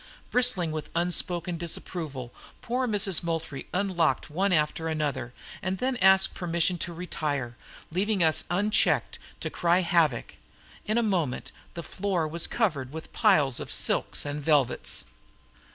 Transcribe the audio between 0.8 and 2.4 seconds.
unspoken disapproval,